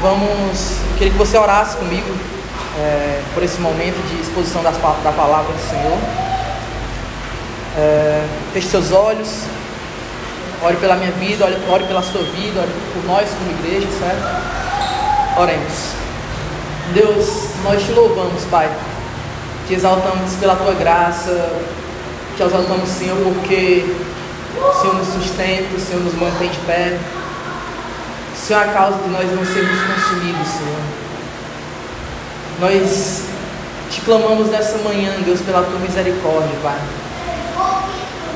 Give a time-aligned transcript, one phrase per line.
[0.00, 2.08] Vamos, queria que você orasse comigo
[2.78, 5.98] é, por esse momento de exposição das, da palavra do Senhor.
[7.76, 9.44] É, feche seus olhos,
[10.62, 15.40] ore pela minha vida, ore, ore pela sua vida, ore por nós como igreja, certo?
[15.40, 16.04] Oremos.
[16.92, 18.70] Deus, nós te louvamos, Pai.
[19.66, 21.50] Te exaltamos pela tua graça,
[22.36, 23.84] te exaltamos, Senhor, porque
[24.56, 26.98] o Senhor nos sustenta, o Senhor nos mantém de pé.
[28.44, 30.80] Senhor a causa de nós não sermos consumidos, Senhor.
[32.60, 33.22] Nós
[33.90, 36.78] te clamamos nessa manhã, Deus, pela tua misericórdia, Pai.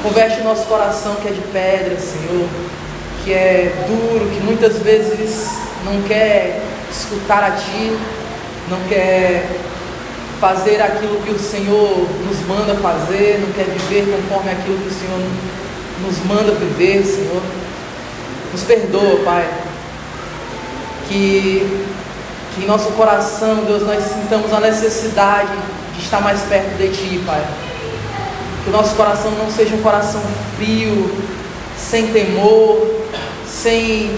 [0.02, 2.48] Converte o nosso coração que é de pedra, Senhor,
[3.22, 5.46] que é duro, que muitas vezes
[5.84, 7.94] não quer escutar a Ti,
[8.70, 9.46] não quer
[10.40, 14.90] fazer aquilo que o Senhor nos manda fazer, não quer viver conforme aquilo que o
[14.90, 15.20] Senhor
[16.00, 17.42] nos manda viver, Senhor.
[18.52, 19.67] Nos perdoa, Pai.
[21.08, 21.86] Que,
[22.54, 25.56] que em nosso coração, Deus, nós sintamos a necessidade
[25.96, 27.42] de estar mais perto de Ti, Pai.
[28.64, 30.20] Que o nosso coração não seja um coração
[30.56, 31.10] frio,
[31.76, 32.86] sem temor,
[33.46, 34.14] sem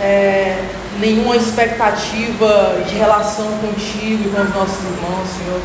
[0.00, 0.58] é,
[0.98, 5.60] nenhuma expectativa de relação contigo e com os nossos irmãos, Senhor.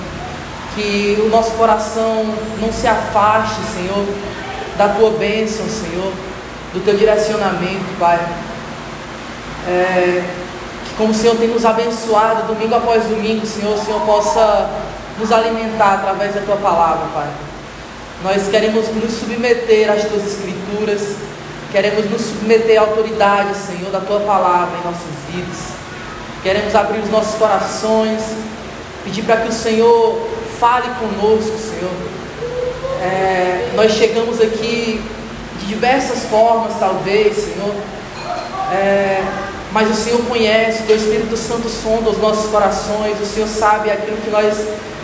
[0.76, 2.26] Que o nosso coração
[2.62, 4.06] não se afaste, Senhor,
[4.78, 6.14] da tua bênção, Senhor,
[6.74, 8.20] do teu direcionamento, Pai.
[9.68, 10.24] É,
[10.98, 14.68] como o Senhor tem nos abençoado domingo após domingo, Senhor, o Senhor possa
[15.20, 17.28] nos alimentar através da tua palavra, Pai.
[18.24, 21.16] Nós queremos nos submeter às tuas escrituras,
[21.72, 25.78] queremos nos submeter à autoridade, Senhor, da tua palavra em nossas vidas.
[26.42, 28.22] Queremos abrir os nossos corações,
[29.04, 30.28] pedir para que o Senhor
[30.60, 31.94] fale conosco, Senhor.
[33.04, 35.00] É, nós chegamos aqui
[35.60, 37.76] de diversas formas, talvez, Senhor.
[38.72, 43.92] É, mas o Senhor conhece, o Espírito Santo sonda os nossos corações, o Senhor sabe
[43.92, 44.56] aquilo que nós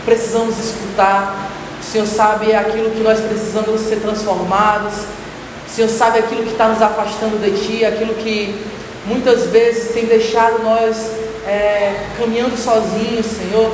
[0.06, 1.50] precisamos escutar,
[1.82, 6.68] o Senhor sabe aquilo que nós precisamos ser transformados, o Senhor sabe aquilo que está
[6.68, 8.64] nos afastando de Ti, aquilo que
[9.06, 11.12] muitas vezes tem deixado nós
[11.46, 13.72] é, caminhando sozinhos, Senhor,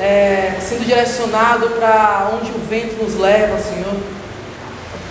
[0.00, 3.96] é, sendo direcionado para onde o vento nos leva, Senhor.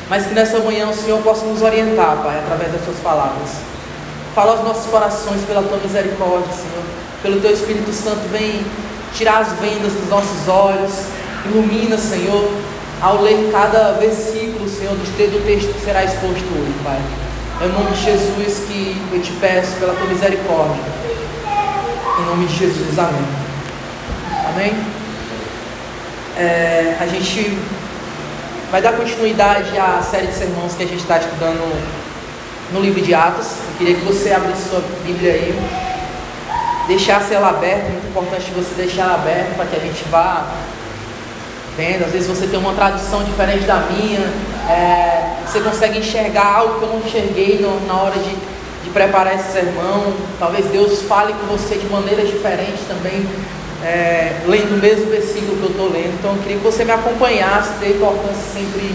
[0.09, 3.76] Mas que nessa manhã o Senhor possa nos orientar, Pai, através das Suas palavras.
[4.37, 6.83] Fala aos nossos corações pela Tua misericórdia, Senhor.
[7.23, 8.63] Pelo Teu Espírito Santo, vem
[9.11, 10.91] tirar as vendas dos nossos olhos.
[11.47, 12.47] Ilumina, Senhor,
[13.01, 17.01] ao ler cada versículo, Senhor, do texto que será exposto hoje, Pai.
[17.61, 20.83] É em nome de Jesus que eu te peço pela tua misericórdia.
[22.19, 23.25] Em nome de Jesus, amém.
[24.53, 24.73] Amém?
[26.37, 27.57] É, a gente
[28.69, 32.06] vai dar continuidade à série de sermões que a gente está estudando
[32.71, 33.47] no livro de Atos.
[33.47, 35.59] Eu queria que você abrisse sua Bíblia aí,
[36.87, 37.87] deixasse ela aberta.
[37.87, 40.45] É muito importante você deixar ela aberta para que a gente vá
[41.75, 42.05] vendo.
[42.05, 44.27] Às vezes você tem uma tradução diferente da minha
[44.69, 48.29] é, você consegue enxergar algo que eu não enxerguei na hora de,
[48.83, 50.13] de preparar esse sermão.
[50.37, 53.25] Talvez Deus fale com você de maneiras diferentes também,
[53.83, 56.13] é, lendo o mesmo versículo que eu estou lendo.
[56.19, 58.93] Então eu queria que você me acompanhasse, dê importância sempre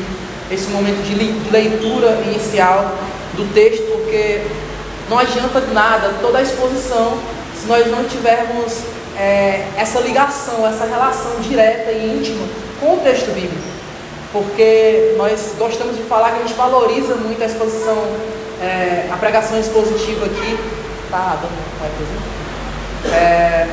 [0.51, 1.15] esse momento de
[1.51, 2.95] leitura inicial
[3.35, 4.43] do texto, porque
[5.09, 7.19] não adianta nada toda a exposição
[7.61, 8.79] se nós não tivermos
[9.19, 12.47] é, essa ligação, essa relação direta e íntima
[12.81, 13.73] com o texto bíblico
[14.33, 17.99] porque nós gostamos de falar que a gente valoriza muito a exposição,
[18.61, 20.59] é, a pregação expositiva aqui.
[21.11, 23.69] Tá dando é,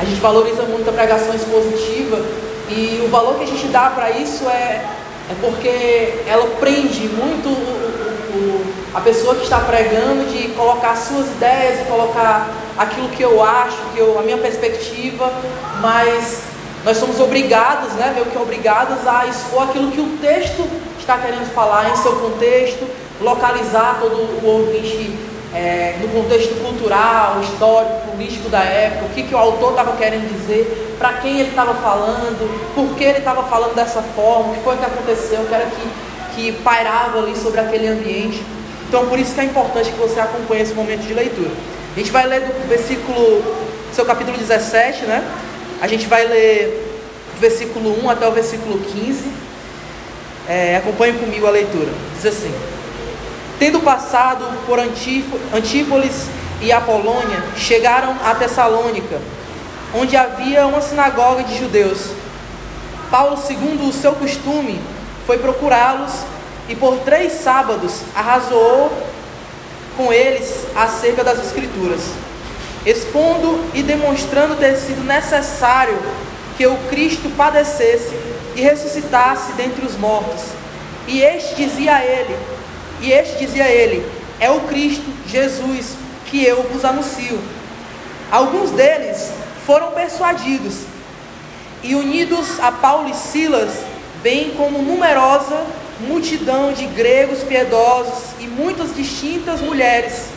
[0.00, 2.24] A gente valoriza muito a pregação expositiva
[2.70, 4.84] e o valor que a gente dá para isso é,
[5.28, 7.48] é porque ela prende muito
[8.94, 13.98] a pessoa que está pregando de colocar suas ideias colocar aquilo que eu acho, que
[13.98, 15.32] eu, a minha perspectiva,
[15.80, 16.42] mas
[16.84, 20.68] nós somos obrigados, né, meio que obrigados a expor aquilo que o texto
[20.98, 22.86] está querendo falar em seu contexto,
[23.20, 25.16] localizar todo o ouvinte
[25.54, 30.28] é, no contexto cultural, histórico, político da época, o que, que o autor estava querendo
[30.32, 34.60] dizer, para quem ele estava falando, por que ele estava falando dessa forma, o que
[34.62, 38.42] foi que aconteceu, o que era que, que pairava ali sobre aquele ambiente.
[38.94, 41.50] Então, por isso que é importante que você acompanhe esse momento de leitura.
[41.96, 43.42] A gente vai ler do versículo,
[43.92, 45.20] seu capítulo 17, né?
[45.82, 47.02] A gente vai ler
[47.34, 49.24] do versículo 1 até o versículo 15.
[50.48, 51.88] É, acompanhe comigo a leitura.
[52.14, 52.54] Diz assim:
[53.58, 56.28] Tendo passado por Antípolis
[56.62, 59.20] e Apolônia, chegaram a Tessalônica,
[59.92, 62.10] onde havia uma sinagoga de judeus.
[63.10, 64.80] Paulo, segundo o seu costume,
[65.26, 66.12] foi procurá-los
[66.68, 68.90] e por três sábados arrasou
[69.96, 72.00] com eles acerca das Escrituras
[72.86, 75.98] expondo e demonstrando ter sido necessário
[76.56, 78.14] que o Cristo padecesse
[78.54, 80.42] e ressuscitasse dentre os mortos.
[81.06, 82.36] E este dizia a ele,
[83.00, 84.06] e este dizia a ele:
[84.38, 85.94] É o Cristo, Jesus,
[86.26, 87.40] que eu vos anuncio.
[88.30, 89.30] Alguns deles
[89.66, 90.80] foram persuadidos
[91.82, 93.70] e unidos a Paulo e Silas,
[94.22, 95.64] bem como numerosa
[96.00, 100.28] multidão de gregos piedosos e muitas distintas mulheres.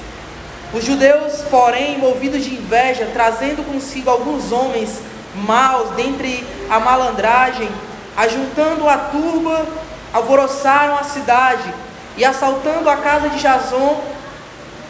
[0.73, 4.99] Os judeus, porém, movidos de inveja, trazendo consigo alguns homens
[5.35, 7.69] maus dentre a malandragem,
[8.15, 9.65] ajuntando a turba,
[10.13, 11.73] alvoroçaram a cidade
[12.17, 14.03] e, assaltando a casa de Jason,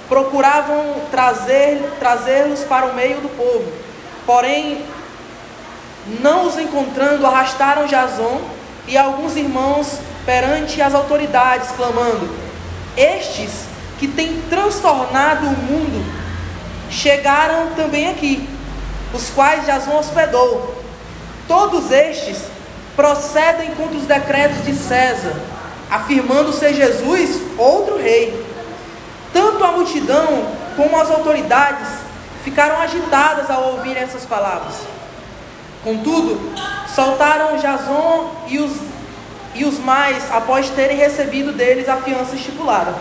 [0.07, 3.71] procuravam trazer, trazê-los para o meio do povo.
[4.25, 4.83] Porém,
[6.21, 8.41] não os encontrando, arrastaram Jason
[8.87, 12.29] e alguns irmãos perante as autoridades, clamando:
[12.97, 13.63] Estes
[13.97, 16.05] que têm transtornado o mundo
[16.91, 18.47] chegaram também aqui,
[19.13, 20.83] os quais Jason hospedou.
[21.47, 22.43] Todos estes
[22.95, 25.33] procedem contra os decretos de César,
[25.89, 28.45] afirmando ser Jesus outro rei.
[29.31, 30.45] Tanto a multidão
[30.75, 31.87] como as autoridades
[32.43, 34.75] ficaram agitadas ao ouvir essas palavras.
[35.83, 36.53] Contudo,
[36.93, 38.73] soltaram Jason e os,
[39.57, 42.93] e os mais após terem recebido deles a fiança estipulada.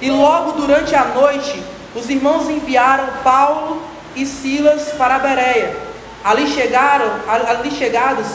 [0.00, 1.62] E logo durante a noite,
[1.94, 3.80] os irmãos enviaram Paulo
[4.14, 5.76] e Silas para Bereia.
[6.24, 8.26] Ali chegaram, ali chegados,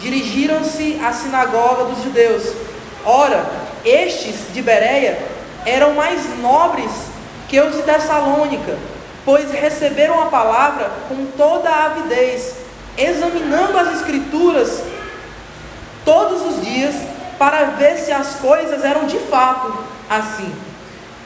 [0.00, 2.52] dirigiram-se à sinagoga dos judeus.
[3.04, 3.46] Ora,
[3.84, 5.16] estes de Bereia
[5.64, 6.90] eram mais nobres
[7.48, 8.76] que os de Tessalônica,
[9.24, 12.56] pois receberam a palavra com toda a avidez,
[12.98, 14.82] examinando as escrituras
[16.06, 16.94] todos os dias
[17.38, 19.76] para ver se as coisas eram de fato
[20.08, 20.54] assim.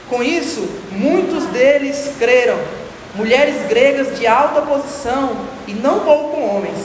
[0.09, 2.57] Com isso, muitos deles creram,
[3.15, 5.37] mulheres gregas de alta posição
[5.67, 6.79] e não pouco homens.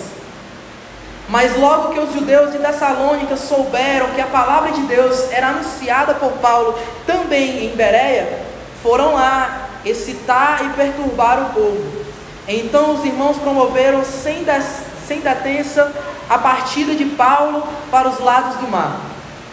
[1.28, 6.14] Mas logo que os judeus de Tessalônica souberam que a palavra de Deus era anunciada
[6.14, 8.44] por Paulo também em Bereia,
[8.80, 12.06] foram lá excitar e perturbar o povo.
[12.46, 15.92] Então os irmãos promoveram sem, des, sem detença
[16.28, 19.00] a partida de Paulo para os lados do mar.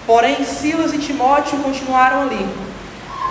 [0.05, 2.47] Porém, Silas e Timóteo continuaram ali.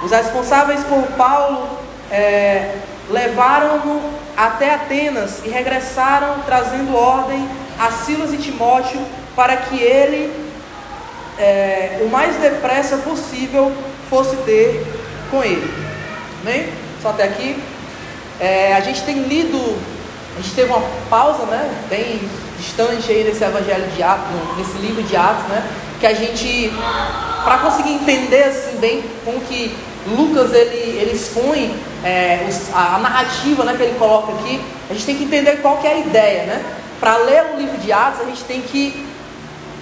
[0.03, 1.69] Os responsáveis por Paulo
[2.11, 2.77] é,
[3.11, 4.01] levaram-no
[4.37, 7.47] até Atenas e regressaram trazendo ordem
[7.79, 9.01] a Silas e Timóteo
[9.37, 10.33] para que ele,
[11.39, 13.73] é, o mais depressa possível,
[14.09, 14.87] fosse ter
[15.31, 15.73] com ele.
[16.43, 16.69] Amém?
[17.01, 17.63] Só até aqui.
[18.41, 19.79] É, a gente tem lido,
[20.37, 21.71] a gente teve uma pausa, né?
[21.89, 22.21] Bem
[22.63, 25.69] distante aí desse evangelho de Atos, nesse livro de Atos, né?
[25.99, 26.73] Que a gente,
[27.45, 29.75] para conseguir entender assim bem como que
[30.07, 31.75] Lucas ele, ele expõe
[32.05, 34.61] é, os, a, narrativa né, que ele coloca aqui,
[34.91, 36.65] a gente tem que entender qual que é a ideia, né?
[36.99, 39.07] Para ler o livro de Atos, a gente tem que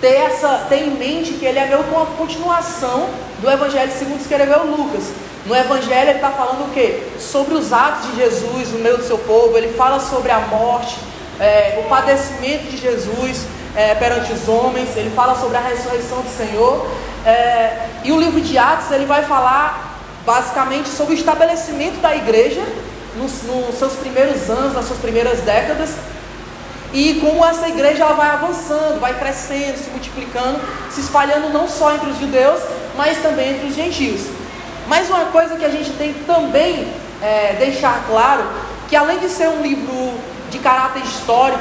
[0.00, 3.08] ter, essa, ter em mente que ele é meio uma continuação
[3.40, 5.04] do Evangelho segundo escreveu Lucas.
[5.46, 7.02] No Evangelho ele está falando o quê?
[7.18, 10.96] Sobre os atos de Jesus no meio do seu povo, ele fala sobre a morte,
[11.40, 16.28] é, o padecimento de Jesus é, perante os homens, ele fala sobre a ressurreição do
[16.28, 16.87] Senhor.
[17.25, 22.62] É, e o livro de Atos ele vai falar basicamente sobre o estabelecimento da igreja
[23.16, 25.90] nos, nos, seus primeiros anos, nas suas primeiras décadas,
[26.92, 31.94] e como essa igreja ela vai avançando, vai crescendo, se multiplicando, se espalhando não só
[31.94, 32.61] entre os judeus,
[32.97, 34.23] mas também entre os gentios.
[34.88, 36.92] Mas uma coisa que a gente tem que também
[37.23, 38.42] é, deixar claro,
[38.88, 40.14] que além de ser um livro
[40.50, 41.61] de caráter histórico,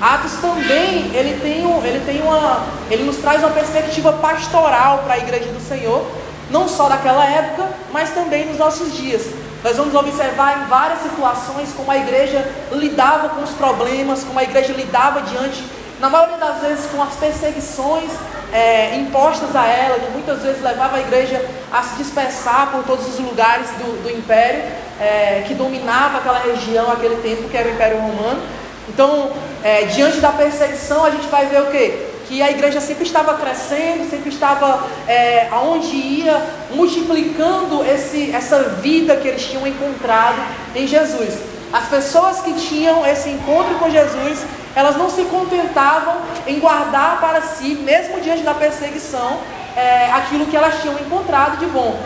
[0.00, 5.14] Atos também ele tem, um, ele tem uma, ele nos traz uma perspectiva pastoral para
[5.14, 6.06] a igreja do Senhor,
[6.50, 9.26] não só daquela época, mas também nos nossos dias.
[9.62, 14.42] Nós vamos observar em várias situações como a igreja lidava com os problemas, como a
[14.42, 15.62] igreja lidava diante,
[16.00, 18.10] na maioria das vezes, com as perseguições
[18.54, 23.06] é, impostas a ela, que muitas vezes levava a igreja a se dispersar por todos
[23.06, 24.62] os lugares do, do império
[25.00, 28.40] é, que dominava aquela região, aquele tempo que era o Império Romano.
[28.88, 29.30] Então,
[29.64, 32.10] é, diante da perseguição, a gente vai ver o que?
[32.30, 36.40] que a igreja sempre estava crescendo, sempre estava é, aonde ia,
[36.72, 40.40] multiplicando esse, essa vida que eles tinham encontrado
[40.72, 41.36] em Jesus.
[41.72, 44.44] As pessoas que tinham esse encontro com Jesus,
[44.76, 49.40] elas não se contentavam em guardar para si, mesmo diante da perseguição,
[49.76, 51.98] é, aquilo que elas tinham encontrado de bom.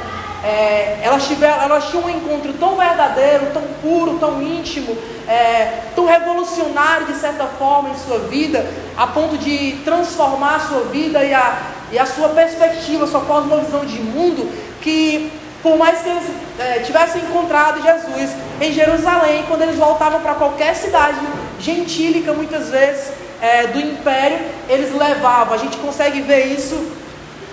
[0.45, 4.95] É, elas, tiveram, elas tinham um encontro tão verdadeiro, tão puro, tão íntimo,
[5.27, 10.81] é, tão revolucionário de certa forma em sua vida, a ponto de transformar a sua
[10.85, 15.33] vida e a, e a sua perspectiva, a sua cosmovisão de mundo, que
[15.63, 16.25] por mais que eles
[16.59, 21.19] é, tivessem encontrado Jesus em Jerusalém, quando eles voltavam para qualquer cidade
[21.59, 25.55] gentílica, muitas vezes, é, do império, eles levavam.
[25.55, 26.77] A gente consegue ver isso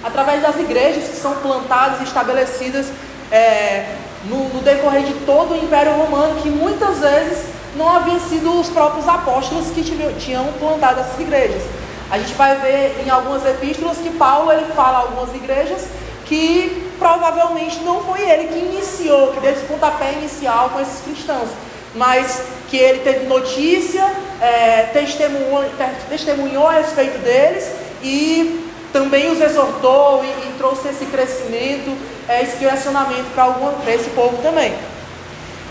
[0.04, 2.88] através das igrejas que são plantadas e estabelecidas
[3.32, 8.60] é, no, no, decorrer de todo o Império Romano, que muitas vezes não haviam sido
[8.60, 9.84] os próprios apóstolos que
[10.20, 11.62] tinham plantado essas igrejas.
[12.10, 15.86] A gente vai ver em algumas epístolas que Paulo ele fala a algumas igrejas
[16.26, 21.50] que provavelmente não foi ele que iniciou, que deu esse pontapé inicial com esses cristãos,
[21.96, 25.66] mas que ele teve notícia, é, testemunhou,
[26.10, 27.70] testemunhou a respeito deles
[28.02, 34.38] e também os exortou e, e trouxe esse crescimento, é, esse direcionamento para esse povo
[34.42, 34.74] também.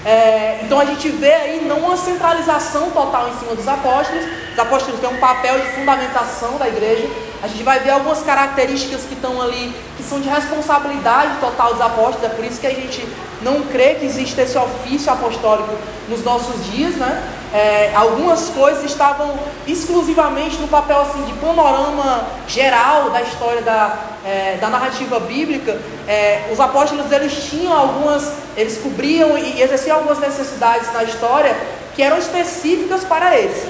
[0.04, 4.58] É, então a gente vê aí não uma centralização total em cima dos apóstolos, os
[4.58, 7.06] apóstolos têm um papel de fundamentação da igreja.
[7.42, 11.82] A gente vai ver algumas características que estão ali, que são de responsabilidade total dos
[11.82, 13.06] apóstolos, é por isso que a gente
[13.42, 15.70] não crê que existe esse ofício apostólico
[16.08, 17.22] nos nossos dias, né?
[17.52, 24.56] É, algumas coisas estavam exclusivamente no papel assim de panorama geral da história da, é,
[24.60, 25.76] da narrativa bíblica.
[26.06, 31.56] É, os apóstolos eles tinham algumas, eles cobriam e exerciam algumas necessidades na história
[31.96, 33.66] que eram específicas para eles.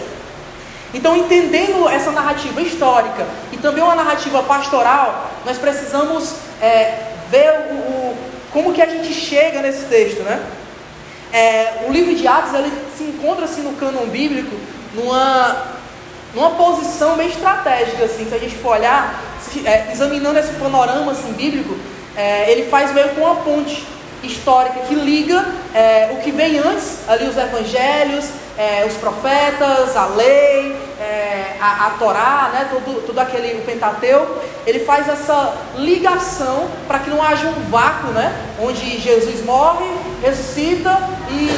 [0.92, 7.74] Então, entendendo essa narrativa histórica e também uma narrativa pastoral, nós precisamos é, ver o,
[7.74, 8.16] o,
[8.52, 10.42] como que a gente chega nesse texto, né?
[11.32, 14.56] É, o livro de Atos ele se encontra assim no cânon bíblico
[14.94, 15.64] numa,
[16.34, 21.12] numa posição bem estratégica assim, se a gente for olhar, se, é, examinando esse panorama
[21.12, 21.76] assim, bíblico,
[22.16, 23.86] é, ele faz meio com uma ponte
[24.22, 28.26] histórica que liga é, o que vem antes, ali os evangelhos,
[28.60, 32.68] é, os profetas, a lei, é, a, a, Torá, né,
[33.06, 34.36] tudo aquele o Pentateuco,
[34.66, 39.86] ele faz essa ligação para que não haja um vácuo, né, onde Jesus morre,
[40.22, 40.94] ressuscita
[41.30, 41.48] e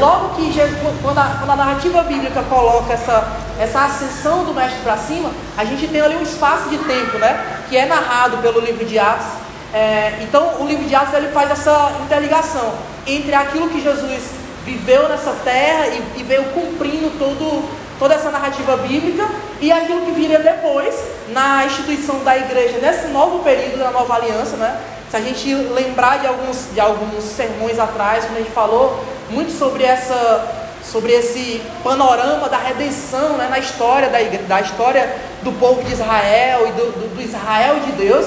[0.00, 3.28] logo que Jesus, quando, a, quando a narrativa bíblica coloca essa,
[3.60, 7.62] essa ascensão do mestre para cima, a gente tem ali um espaço de tempo, né,
[7.68, 9.26] que é narrado pelo livro de Atos.
[9.72, 12.74] É, então o livro de Atos ele faz essa interligação
[13.06, 14.39] entre aquilo que Jesus
[14.70, 19.28] viveu nessa terra e, e veio cumprindo todo, toda essa narrativa bíblica
[19.60, 20.94] e aquilo que viria depois
[21.28, 24.80] na instituição da igreja nesse novo período da nova aliança, né?
[25.10, 29.50] Se a gente lembrar de alguns, de alguns sermões atrás, quando a gente falou muito
[29.50, 35.52] sobre essa sobre esse panorama da redenção né, na história da, igreja, da história do
[35.52, 38.26] povo de Israel e do, do, do, Israel de Deus,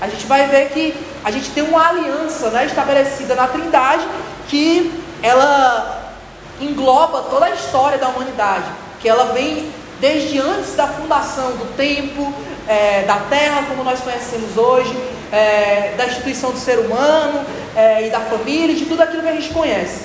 [0.00, 0.94] a gente vai ver que
[1.24, 4.06] a gente tem uma aliança né, estabelecida na Trindade
[4.48, 6.12] que ela
[6.60, 8.66] engloba toda a história da humanidade,
[9.00, 12.32] que ela vem desde antes da fundação do tempo,
[12.66, 14.96] é, da terra como nós conhecemos hoje,
[15.30, 17.44] é, da instituição do ser humano
[17.76, 20.00] é, e da família, de tudo aquilo que a gente conhece,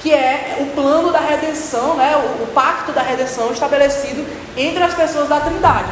[0.00, 4.26] que é o plano da redenção, né, o, o pacto da redenção estabelecido
[4.56, 5.88] entre as pessoas da Trindade.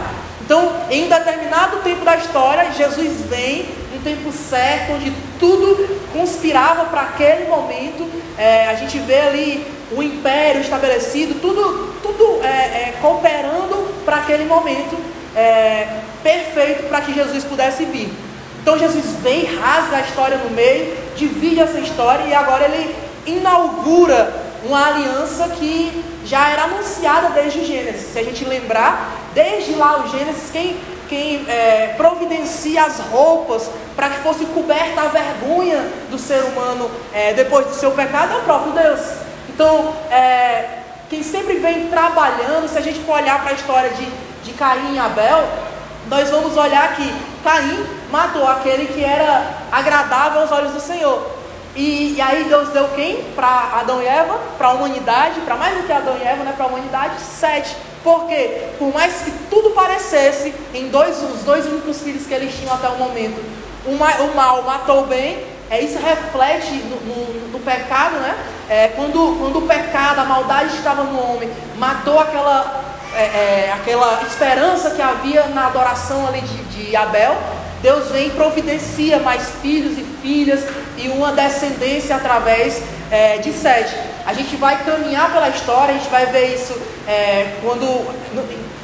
[0.50, 7.02] Então, em determinado tempo da história, Jesus vem um tempo certo, onde tudo conspirava para
[7.02, 8.10] aquele momento.
[8.40, 14.47] É, a gente vê ali o império estabelecido, tudo, tudo é, é, cooperando para aquele
[14.47, 14.97] momento
[15.37, 15.87] é,
[16.23, 18.11] perfeito para que Jesus pudesse vir.
[18.62, 24.32] Então Jesus vem, rasga a história no meio, divide essa história e agora ele inaugura
[24.64, 28.11] uma aliança que já era anunciada desde o Gênesis.
[28.11, 30.78] Se a gente lembrar, desde lá o Gênesis, quem
[31.11, 37.35] quem é, providencia as roupas para que fosse coberta a vergonha do ser humano é,
[37.35, 39.00] depois do seu pecado é o próprio Deus.
[39.49, 40.79] Então, é,
[41.11, 44.07] quem sempre vem trabalhando, se a gente for olhar para a história de,
[44.45, 45.49] de Caim e Abel,
[46.07, 47.12] nós vamos olhar que
[47.43, 51.26] Caim matou aquele que era agradável aos olhos do Senhor.
[51.75, 53.25] E, e aí Deus deu quem?
[53.35, 56.52] Para Adão e Eva, para a humanidade, para mais do que Adão e Eva, né,
[56.57, 57.76] para a humanidade, sete.
[58.02, 62.75] Porque, por mais que tudo parecesse, em dois, os dois únicos filhos que eles tinham
[62.75, 63.42] até o momento,
[63.85, 68.37] o, o mal matou o bem, é, isso reflete no, no, no pecado, né?
[68.69, 72.83] É, quando, quando o pecado, a maldade estava no homem, matou aquela,
[73.14, 77.37] é, é, aquela esperança que havia na adoração ali de, de Abel,
[77.83, 80.64] Deus vem e providencia mais filhos e filhas
[80.99, 83.95] e uma descendência através é, de Sete.
[84.25, 87.85] A gente vai caminhar pela história, a gente vai ver isso é, quando,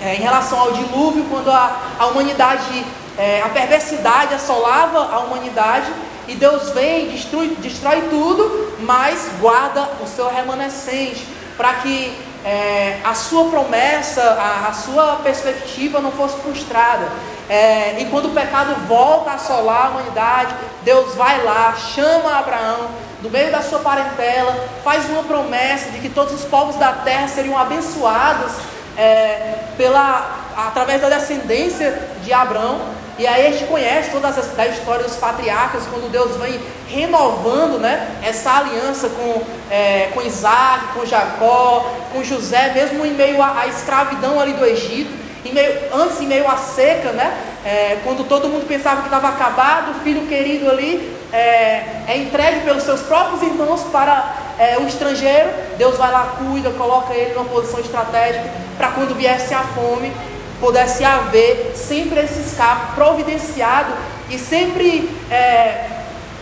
[0.02, 2.84] é, em relação ao dilúvio, quando a, a humanidade,
[3.16, 5.90] é, a perversidade assolava a humanidade,
[6.28, 11.24] e Deus vem, destrói, destrói tudo, mas guarda o seu remanescente,
[11.56, 12.12] para que
[12.44, 17.08] é, a sua promessa, a, a, sua perspectiva não fosse frustrada.
[17.48, 22.88] É, e quando o pecado volta a assolar a humanidade, Deus vai lá, chama Abraão,
[23.22, 27.28] do meio da sua parentela, faz uma promessa de que todos os povos da terra
[27.28, 28.52] seriam abençoados
[28.96, 32.80] é, pela, através da descendência de Abraão.
[33.18, 38.08] E aí a gente conhece toda a história dos patriarcas, quando Deus vem renovando né,
[38.22, 43.66] essa aliança com, é, com Isaac, com Jacó, com José, mesmo em meio à, à
[43.68, 48.48] escravidão ali do Egito, em meio, antes em meio à seca, né, é, quando todo
[48.48, 53.42] mundo pensava que estava acabado, o filho querido ali é, é, entregue pelos seus próprios
[53.42, 58.44] irmãos para é, o estrangeiro, Deus vai lá, cuida, coloca ele numa posição estratégica
[58.76, 60.12] para quando viesse a fome,
[60.60, 63.92] pudesse haver sempre esse escape providenciado
[64.30, 65.84] e sempre é,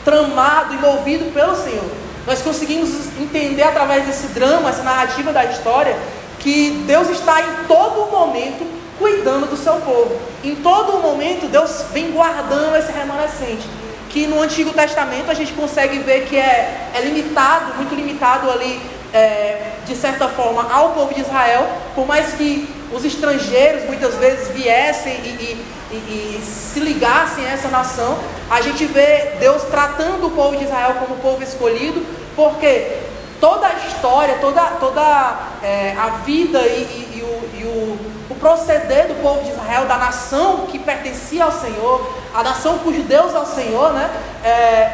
[0.04, 1.90] tramado e movido pelo Senhor.
[2.26, 5.96] Nós conseguimos entender através desse drama, essa narrativa da história,
[6.38, 8.64] que Deus está em todo momento
[8.98, 10.18] cuidando do seu povo.
[10.42, 13.68] Em todo momento, Deus vem guardando esse remanescente.
[14.10, 18.80] Que no Antigo Testamento a gente consegue ver que é, é limitado, muito limitado ali,
[19.12, 24.48] é, de certa forma, ao povo de Israel, por mais que os estrangeiros muitas vezes
[24.48, 28.18] viessem e, e, e, e, se ligassem a essa nação,
[28.50, 32.04] a gente vê Deus tratando o povo de Israel como povo escolhido,
[32.36, 32.98] porque
[33.40, 37.98] toda a história, toda, toda é, a vida e, o, o,
[38.30, 43.02] o proceder do povo de Israel, da nação que pertencia ao Senhor, a nação cujo
[43.02, 44.10] Deus é o Senhor, né,
[44.42, 44.92] é,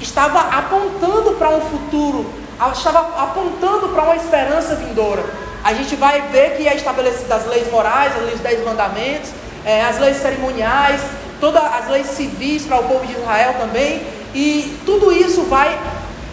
[0.00, 2.32] estava apontando para um futuro,
[2.72, 5.24] estava apontando para uma esperança vindoura.
[5.62, 9.30] A gente vai ver que é estabelecida as leis morais, as leis dez mandamentos,
[9.64, 11.00] é, as leis cerimoniais,
[11.40, 15.78] todas as leis civis para o povo de Israel também, e tudo isso vai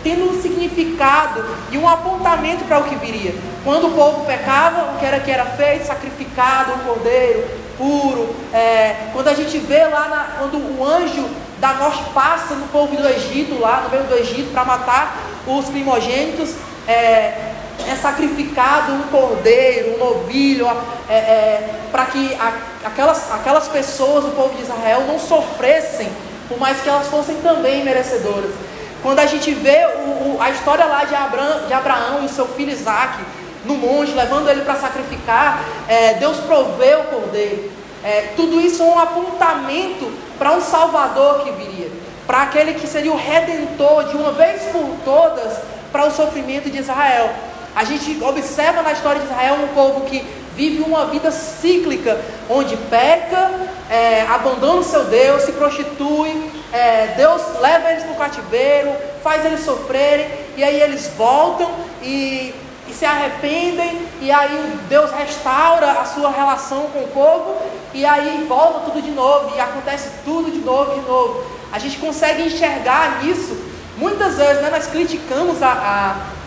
[0.08, 3.36] tendo um significado e um apontamento para o que viria.
[3.66, 5.86] Quando o povo pecava, o que era que era feito?
[5.86, 7.46] Sacrificado um cordeiro
[7.78, 8.34] puro.
[8.54, 11.28] É, quando a gente vê lá, na, quando o anjo
[11.60, 15.66] da morte passa no povo do Egito, lá no meio do Egito, para matar os
[15.66, 16.56] primogênitos,
[16.88, 17.52] é,
[17.86, 20.70] é sacrificado um cordeiro, um novilho,
[21.10, 22.54] é, é, para que a,
[22.86, 26.10] aquelas, aquelas pessoas, o povo de Israel, não sofressem,
[26.48, 28.67] por mais que elas fossem também merecedoras.
[29.08, 32.46] Quando a gente vê o, o, a história lá de Abraão, de Abraão e seu
[32.46, 33.24] filho Isaac
[33.64, 37.72] no monte, levando ele para sacrificar, é, Deus proveu o cordeiro.
[38.04, 41.90] É, tudo isso é um apontamento para um Salvador que viria,
[42.28, 45.58] para aquele que seria o redentor de uma vez por todas
[45.90, 47.30] para o sofrimento de Israel.
[47.74, 50.22] A gente observa na história de Israel um povo que
[50.54, 53.52] vive uma vida cíclica, onde peca,
[53.90, 59.46] é, abandona o seu Deus, se prostitui, é, Deus leva eles para o cativeiro, faz
[59.46, 61.70] eles sofrerem, e aí eles voltam
[62.02, 62.54] e,
[62.88, 67.56] e se arrependem, e aí Deus restaura a sua relação com o povo,
[67.94, 71.44] e aí volta tudo de novo, e acontece tudo de novo, de novo.
[71.72, 73.58] A gente consegue enxergar nisso.
[73.98, 76.38] Muitas vezes né, nós criticamos a, a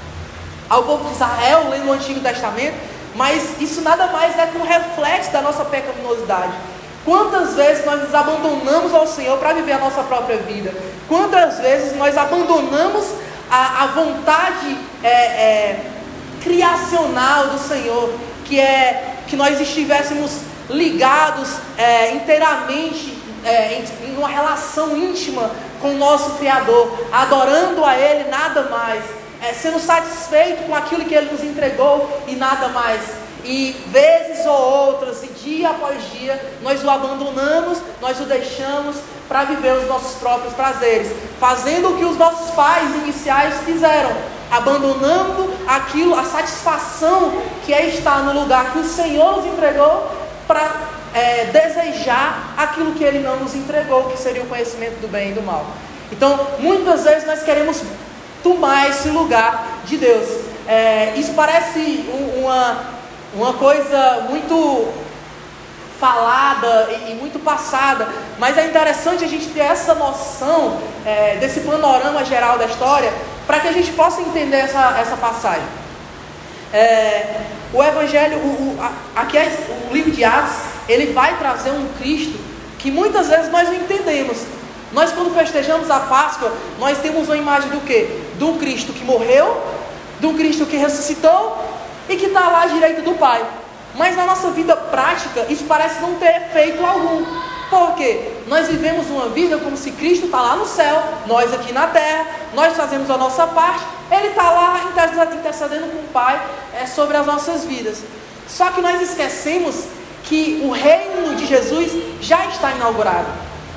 [0.70, 2.76] ao povo de Israel, lendo o Antigo Testamento,
[3.16, 6.52] mas isso nada mais é que um reflexo da nossa pecaminosidade.
[7.10, 10.72] Quantas vezes nós nos abandonamos ao Senhor para viver a nossa própria vida?
[11.08, 13.04] Quantas vezes nós abandonamos
[13.50, 15.90] a, a vontade é, é,
[16.40, 24.28] criacional do Senhor, que é que nós estivéssemos ligados é, inteiramente é, em, em uma
[24.28, 25.50] relação íntima
[25.82, 29.02] com o nosso Criador, adorando a Ele nada mais
[29.42, 33.00] é, sendo satisfeito com aquilo que Ele nos entregou e nada mais.
[33.44, 38.96] E vezes ou outras, e dia após dia, nós o abandonamos, nós o deixamos
[39.28, 44.10] para viver os nossos próprios prazeres, fazendo o que os nossos pais iniciais fizeram,
[44.50, 50.10] abandonando aquilo, a satisfação que é estar no lugar que o Senhor nos entregou
[50.48, 50.68] para
[51.14, 55.34] é, desejar aquilo que Ele não nos entregou, que seria o conhecimento do bem e
[55.34, 55.64] do mal.
[56.10, 57.80] Então, muitas vezes nós queremos
[58.42, 60.28] tomar esse lugar de Deus.
[60.66, 62.04] É, isso parece
[62.36, 62.78] uma,
[63.34, 64.92] uma coisa muito
[66.00, 71.60] falada e, e, muito passada, mas é interessante a gente ter essa noção é, desse
[71.60, 73.12] panorama geral da história
[73.46, 75.66] para que a gente possa entender essa, essa passagem.
[76.72, 78.78] É, o Evangelho, o, o,
[79.14, 79.52] aqui é,
[79.90, 80.56] o livro de Atos,
[80.88, 82.38] ele vai trazer um Cristo
[82.78, 84.38] que muitas vezes nós não entendemos.
[84.92, 88.20] Nós, quando festejamos a Páscoa, nós temos uma imagem do que?
[88.40, 89.62] Um Cristo que morreu,
[90.22, 91.69] um Cristo que ressuscitou
[92.10, 93.42] e que está lá à direita do Pai.
[93.94, 97.24] Mas na nossa vida prática, isso parece não ter efeito algum.
[97.70, 98.32] Por quê?
[98.48, 102.26] Nós vivemos uma vida como se Cristo está lá no céu, nós aqui na terra,
[102.52, 104.80] nós fazemos a nossa parte, Ele está lá
[105.32, 106.40] intercedendo com o Pai
[106.74, 108.02] é, sobre as nossas vidas.
[108.48, 109.84] Só que nós esquecemos
[110.24, 113.28] que o reino de Jesus já está inaugurado.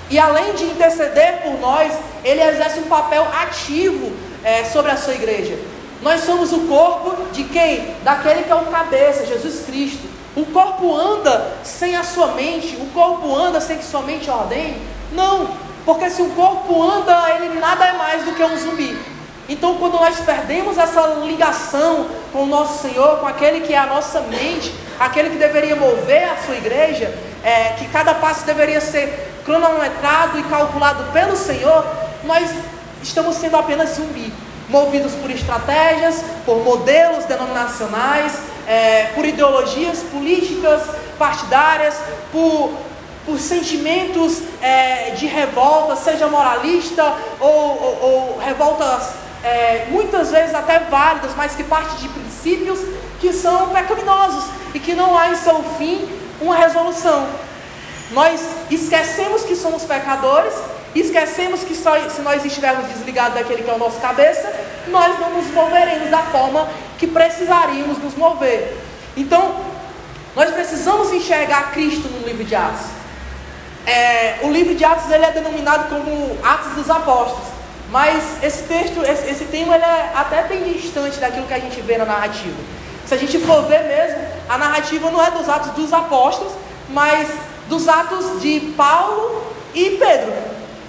[0.10, 1.94] E além de interceder por nós,
[2.24, 4.12] ele exerce um papel ativo
[4.44, 5.58] é, sobre a sua igreja.
[6.04, 7.96] Nós somos o corpo de quem?
[8.04, 10.06] Daquele que é o cabeça, Jesus Cristo.
[10.36, 14.82] O corpo anda sem a sua mente, o corpo anda sem que sua mente ordene?
[15.14, 15.50] Não,
[15.86, 18.98] porque se o corpo anda, ele nada é mais do que um zumbi.
[19.48, 23.86] Então, quando nós perdemos essa ligação com o nosso Senhor, com aquele que é a
[23.86, 27.14] nossa mente, aquele que deveria mover a sua igreja,
[27.44, 31.86] é, que cada passo deveria ser cronometrado e calculado pelo Senhor,
[32.24, 32.50] nós
[33.02, 34.32] estamos sendo apenas zumbi,
[34.74, 38.34] movidos por estratégias, por modelos denominacionais,
[38.68, 40.82] é, por ideologias políticas,
[41.20, 41.96] partidárias,
[42.32, 42.74] por,
[43.24, 50.80] por sentimentos é, de revolta, seja moralista ou, ou, ou revoltas é, muitas vezes até
[50.80, 52.80] válidas, mas que partem de princípios
[53.22, 56.10] que são pecaminosos e que não há em seu fim
[56.42, 57.28] uma resolução.
[58.12, 60.54] Nós esquecemos que somos pecadores,
[61.00, 64.54] esquecemos que só, se nós estivermos desligados daquele que é o nosso cabeça,
[64.88, 68.78] nós não nos moveremos da forma que precisaríamos nos mover.
[69.18, 69.56] Então,
[70.36, 72.86] nós precisamos enxergar Cristo no livro de Atos.
[73.86, 77.48] É, o livro de Atos ele é denominado como Atos dos Apóstolos,
[77.90, 81.80] mas esse texto, esse, esse tema, ele é até bem distante daquilo que a gente
[81.82, 82.56] vê na narrativa.
[83.06, 86.54] Se a gente for ver mesmo, a narrativa não é dos Atos dos Apóstolos,
[86.90, 87.28] mas
[87.68, 90.34] dos Atos de Paulo e Pedro.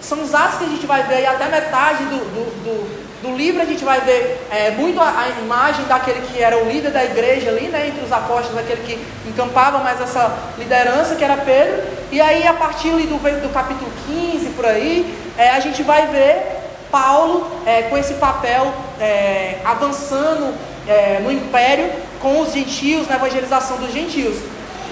[0.04, 3.34] São os atos que a gente vai ver aí até metade do, do, do do
[3.34, 6.90] livro a gente vai ver é, muito a, a, imagem daquele que era o líder
[6.90, 11.38] da igreja ali, né, entre os apóstolos, aquele que encampava mais essa liderança, que era
[11.38, 11.82] Pedro.
[12.12, 16.60] E aí, a partir do, do capítulo 15, por aí, é, a gente vai ver
[16.90, 20.54] Paulo é, com esse papel é, avançando
[20.86, 21.90] é, no império
[22.20, 24.36] com os gentios, na evangelização dos gentios.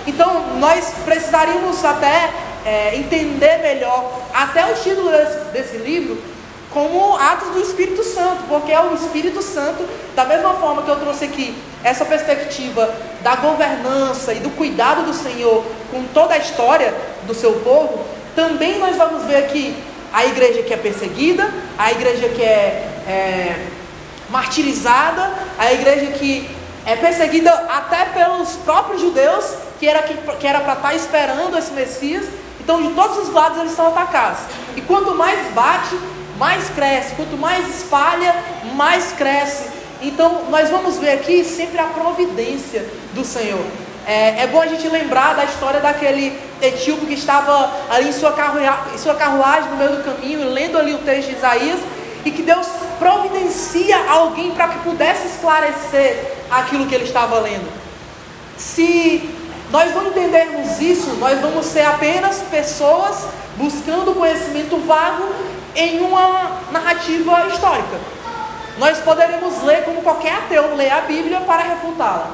[0.06, 2.30] Então, nós precisaríamos até
[2.64, 6.32] é, entender melhor até o título desse, desse livro
[6.72, 10.96] como atos do Espírito Santo, porque é o Espírito Santo, da mesma forma que eu
[10.96, 16.94] trouxe aqui essa perspectiva da governança e do cuidado do Senhor com toda a história
[17.26, 19.76] do seu povo, também nós vamos ver aqui
[20.12, 23.66] a igreja que é perseguida, a igreja que é, é
[24.30, 26.48] martirizada, a igreja que
[26.86, 29.44] é perseguida até pelos próprios judeus,
[29.78, 32.24] que era, que, que era para estar tá esperando esse Messias.
[32.62, 34.40] Então, de todos os lados, eles são atacados.
[34.76, 35.98] E quanto mais bate,
[36.38, 37.14] mais cresce.
[37.14, 38.34] Quanto mais espalha,
[38.74, 39.68] mais cresce.
[40.00, 43.64] Então, nós vamos ver aqui sempre a providência do Senhor.
[44.06, 48.34] É, é bom a gente lembrar da história daquele etíope que estava ali em sua,
[48.92, 51.80] em sua carruagem no meio do caminho, lendo ali o texto de Isaías,
[52.24, 52.66] e que Deus
[52.98, 57.68] providencia alguém para que pudesse esclarecer aquilo que ele estava lendo.
[58.56, 59.28] Se
[59.72, 65.34] nós não entendermos isso, nós vamos ser apenas pessoas buscando conhecimento vago
[65.74, 67.98] em uma narrativa histórica.
[68.78, 72.30] Nós poderemos ler como qualquer ateu, ler a Bíblia para refutá-la.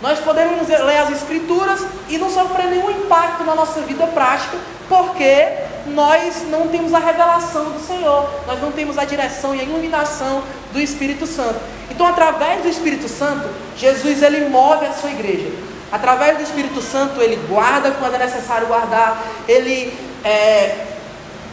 [0.00, 4.56] Nós podemos ler as Escrituras e não sofrer nenhum impacto na nossa vida prática,
[4.88, 5.48] porque
[5.86, 10.44] nós não temos a revelação do Senhor, nós não temos a direção e a iluminação
[10.72, 11.58] do Espírito Santo.
[11.90, 15.50] Então, através do Espírito Santo, Jesus ele move a sua igreja.
[15.90, 20.86] Através do Espírito Santo, ele guarda quando é necessário guardar, ele é,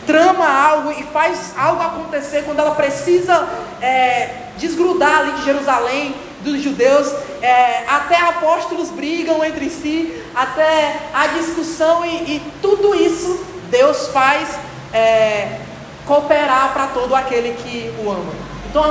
[0.06, 3.48] trama algo e faz algo acontecer quando ela precisa
[3.82, 11.28] é, desgrudar ali de Jerusalém, dos judeus, é, até apóstolos brigam entre si, até a
[11.28, 14.50] discussão e, e tudo isso Deus faz
[14.94, 15.60] é,
[16.06, 18.32] cooperar para todo aquele que o ama.
[18.70, 18.90] Então a,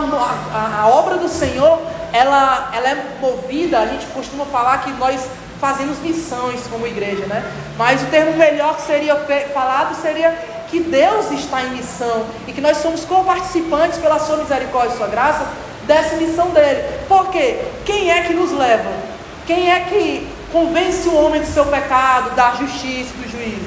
[0.52, 1.80] a, a, obra do Senhor,
[2.14, 5.20] ela, ela é movida, a gente costuma falar que nós
[5.61, 7.44] fazemos missões como igreja, né?
[7.77, 9.16] Mas o termo melhor que seria
[9.53, 10.31] falado seria
[10.70, 15.09] que Deus está em missão e que nós somos co-participantes pela sua misericórdia e sua
[15.09, 15.44] graça
[15.88, 16.85] dessa missão dele.
[17.09, 17.59] Por quê?
[17.85, 18.92] Quem é que nos leva?
[19.44, 23.66] Quem é que convence o homem do seu pecado, da justiça, do juízo?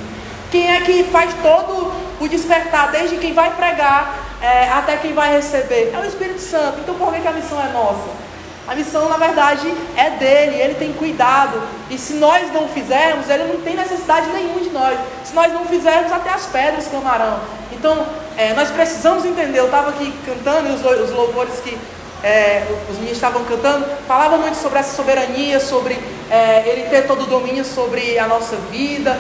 [0.50, 5.34] Quem é que faz todo o despertar, desde quem vai pregar é, até quem vai
[5.34, 5.92] receber?
[5.94, 6.80] É o Espírito Santo.
[6.80, 8.27] Então por que, que a missão é nossa?
[8.68, 11.62] A missão, na verdade, é dele, ele tem cuidado.
[11.90, 15.00] E se nós não fizermos, ele não tem necessidade nenhuma de nós.
[15.24, 17.40] Se nós não fizermos, até as pedras clamarão.
[17.72, 18.06] Então,
[18.38, 19.60] é, nós precisamos entender.
[19.60, 21.78] Eu estava aqui cantando e os, os louvores que
[22.24, 25.98] é, os meninos estavam cantando falavam muito sobre essa soberania, sobre
[26.30, 29.12] é, ele ter todo o domínio sobre a nossa vida,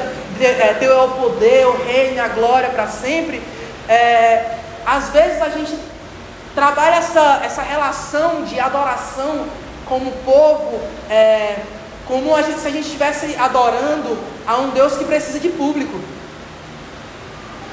[0.42, 3.42] é, ter o poder, o reino, a glória para sempre.
[3.88, 5.74] É, às vezes a gente
[6.58, 9.46] trabalha essa, essa relação de adoração
[9.86, 11.60] como povo, é,
[12.08, 14.18] como a gente, se a gente estivesse adorando
[14.48, 16.00] a um Deus que precisa de público.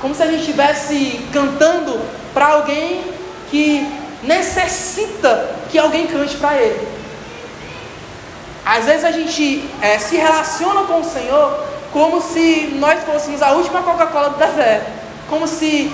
[0.02, 1.98] Como se a gente estivesse cantando
[2.34, 3.02] para alguém
[3.50, 3.90] que
[4.22, 6.86] necessita que alguém cante para ele.
[8.66, 13.52] Às vezes a gente é, se relaciona com o Senhor como se nós fôssemos a
[13.52, 14.92] última Coca-Cola do deserto.
[15.26, 15.90] Como se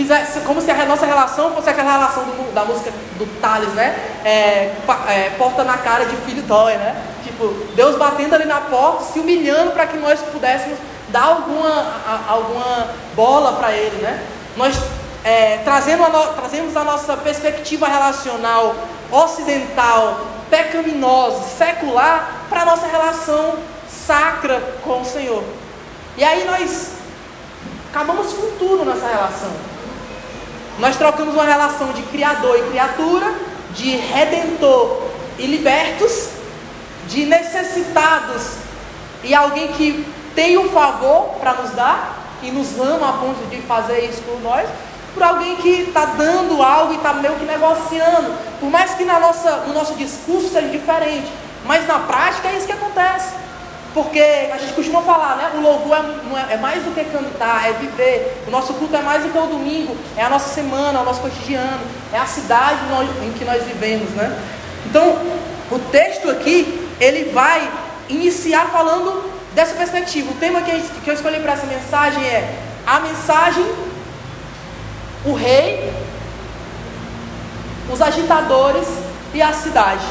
[0.00, 3.94] fizesse, como se a nossa relação fosse aquela relação do, da música do Thales, né?
[4.24, 4.74] É,
[5.08, 6.96] é, porta na cara de filho dói, né?
[7.22, 12.20] Tipo, Deus batendo ali na porta, se humilhando para que nós pudéssemos dar alguma, a,
[12.28, 14.22] alguma bola para Ele, né?
[14.56, 14.74] Nós
[15.22, 18.74] é, trazendo a no, trazemos a nossa perspectiva relacional
[19.12, 23.58] ocidental, pecaminosa, secular, para a nossa relação
[23.88, 25.44] sacra com o Senhor.
[26.16, 26.92] E aí nós
[27.90, 29.69] acabamos com tudo nessa relação.
[30.78, 33.34] Nós trocamos uma relação de criador e criatura,
[33.74, 35.02] de redentor
[35.38, 36.30] e libertos,
[37.08, 38.60] de necessitados
[39.22, 43.60] e alguém que tem um favor para nos dar e nos ama a ponto de
[43.62, 44.68] fazer isso por nós,
[45.12, 49.18] por alguém que está dando algo e está meio que negociando, por mais que na
[49.18, 51.30] nossa, no nosso discurso seja diferente,
[51.64, 53.34] mas na prática é isso que acontece.
[53.92, 55.50] Porque a gente costuma falar, né?
[55.56, 58.44] O louvor é, é, é, mais do que cantar, é viver.
[58.46, 61.04] O nosso culto é mais do que o domingo, é a nossa semana, é o
[61.04, 61.80] nosso cotidiano,
[62.12, 62.78] é a cidade
[63.22, 64.38] em que nós vivemos, né?
[64.86, 65.18] Então,
[65.70, 67.68] o texto aqui, ele vai
[68.08, 70.30] iniciar falando dessa perspectiva.
[70.30, 70.70] O tema que
[71.08, 73.66] eu escolhi para essa mensagem é a mensagem,
[75.24, 75.92] o rei,
[77.92, 78.86] os agitadores
[79.34, 80.04] e a cidade.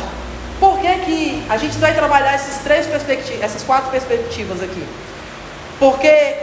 [0.60, 2.88] Por que, que a gente vai trabalhar esses três
[3.42, 4.84] essas quatro perspectivas aqui?
[5.80, 6.36] Porque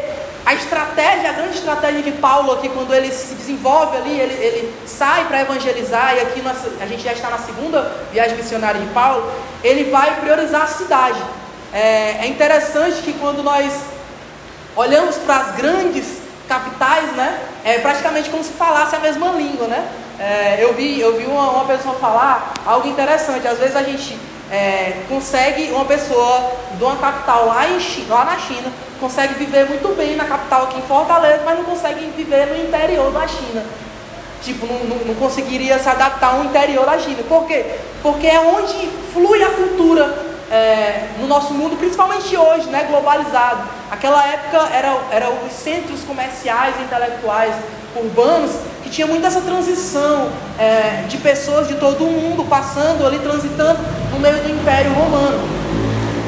[0.47, 4.75] a estratégia, a grande estratégia de Paulo aqui, quando ele se desenvolve ali, ele, ele
[4.87, 8.87] sai para evangelizar, e aqui nós, a gente já está na segunda viagem missionária de
[8.89, 9.31] Paulo,
[9.63, 11.21] ele vai priorizar a cidade.
[11.73, 13.73] É, é interessante que quando nós
[14.77, 16.07] olhamos para as grandes
[16.49, 19.87] capitais, né, é praticamente como se falasse a mesma língua, né?
[20.19, 23.47] É, eu vi, eu vi uma, uma, pessoa falar algo interessante.
[23.47, 24.19] Às vezes a gente
[24.51, 29.95] é, consegue, uma pessoa de uma capital lá, em, lá na China, consegue viver muito
[29.95, 33.63] bem na capital aqui em Fortaleza, mas não consegue viver no interior da China.
[34.43, 37.23] Tipo, não, não, não conseguiria se adaptar ao interior da China.
[37.29, 37.65] Por quê?
[38.03, 40.17] Porque é onde flui a cultura
[40.51, 43.69] é, no nosso mundo, principalmente hoje, né, globalizado.
[43.91, 47.55] Aquela época eram era os centros comerciais intelectuais
[47.97, 48.53] urbanos
[48.97, 53.79] tinha muito essa transição é, de pessoas de todo o mundo passando ali, transitando
[54.11, 55.39] no meio do Império Romano.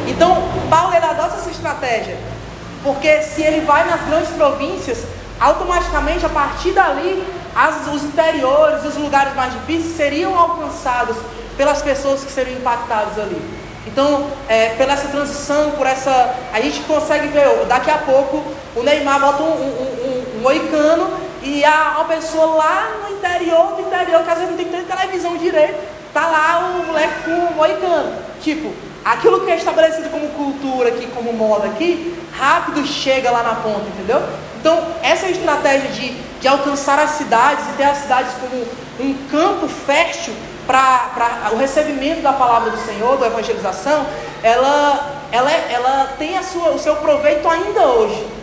[0.06, 0.36] Então,
[0.68, 2.18] Paulo ele adota essa estratégia,
[2.84, 4.98] porque se ele vai nas grandes províncias,
[5.40, 7.26] automaticamente a partir dali,
[7.56, 11.16] as, os interiores, os lugares mais difíceis seriam alcançados
[11.56, 13.40] pelas pessoas que seriam impactadas ali.
[13.86, 16.34] Então, é, pela essa transição, por essa.
[16.52, 18.44] A gente consegue ver, daqui a pouco,
[18.76, 23.74] o Neymar bota um, um, um, um moicano e a, uma pessoa lá no interior
[23.74, 25.78] do interior, que às vezes não tem televisão direito,
[26.12, 28.12] tá lá o moleque com o moicano.
[28.42, 28.72] Tipo,
[29.04, 33.88] aquilo que é estabelecido como cultura aqui, como moda aqui, rápido chega lá na ponta,
[33.88, 34.22] entendeu?
[34.60, 38.66] Então, essa é estratégia de, de alcançar as cidades e ter as cidades como
[39.00, 40.34] um campo fértil
[40.66, 44.04] para o recebimento da palavra do Senhor, da evangelização,
[44.42, 48.37] ela, ela, ela tem a sua, o seu proveito ainda hoje.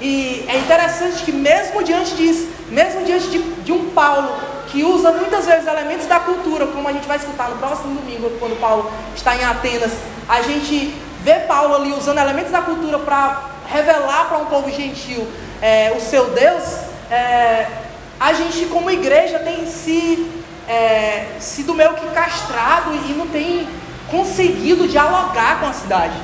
[0.00, 4.28] E é interessante que mesmo diante disso, mesmo diante de, de um Paulo
[4.68, 8.30] que usa muitas vezes elementos da cultura, como a gente vai escutar no próximo domingo,
[8.38, 9.92] quando Paulo está em Atenas,
[10.28, 15.26] a gente vê Paulo ali usando elementos da cultura para revelar para um povo gentil
[15.62, 16.64] é, o seu Deus,
[17.10, 17.66] é,
[18.18, 20.30] a gente como igreja tem se,
[20.68, 23.66] é, sido meio que castrado e não tem
[24.10, 26.14] conseguido dialogar com a cidade.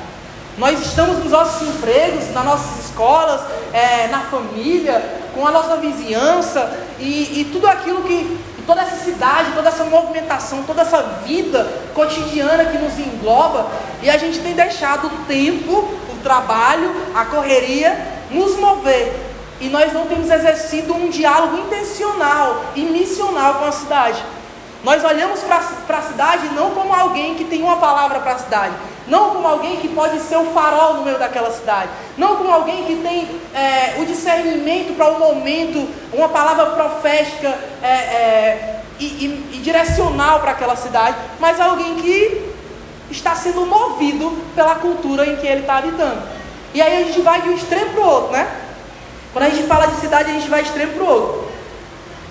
[0.57, 3.41] Nós estamos nos nossos empregos, nas nossas escolas,
[3.73, 5.01] é, na família,
[5.33, 10.61] com a nossa vizinhança e, e tudo aquilo que, toda essa cidade, toda essa movimentação,
[10.63, 13.67] toda essa vida cotidiana que nos engloba,
[14.03, 17.97] e a gente tem deixado o tempo, o trabalho, a correria
[18.29, 19.11] nos mover.
[19.59, 24.23] E nós não temos exercido um diálogo intencional e missional com a cidade.
[24.83, 28.73] Nós olhamos para a cidade não como alguém que tem uma palavra para a cidade,
[29.07, 32.85] não como alguém que pode ser o farol no meio daquela cidade, não como alguém
[32.85, 39.49] que tem é, o discernimento para um momento, uma palavra profética é, é, e, e,
[39.53, 42.53] e direcional para aquela cidade, mas alguém que
[43.11, 46.21] está sendo movido pela cultura em que ele está habitando.
[46.73, 48.59] E aí a gente vai de um extremo para o outro, né?
[49.31, 51.51] Quando a gente fala de cidade, a gente vai de extremo para o outro.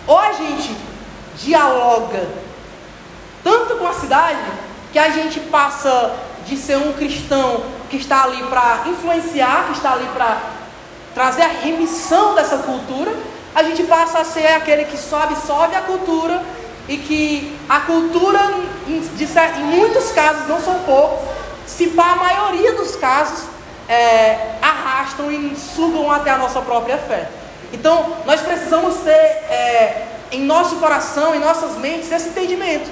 [0.06, 0.76] Ou a gente
[1.36, 2.28] dialoga
[3.42, 4.40] tanto com a cidade
[4.92, 6.14] que a gente passa
[6.46, 10.40] de ser um cristão que está ali para influenciar, que está ali para
[11.14, 13.12] trazer a remissão dessa cultura,
[13.54, 16.42] a gente passa a ser aquele que só absorve a cultura
[16.88, 18.40] e que a cultura,
[18.86, 19.02] em,
[19.62, 21.28] muitos casos, não são poucos,
[21.66, 23.44] se para a maioria dos casos,
[23.88, 27.28] é, arrastam e sugam até a nossa própria fé.
[27.72, 32.90] Então, nós precisamos ter é, em nosso coração, em nossas mentes, esse entendimento.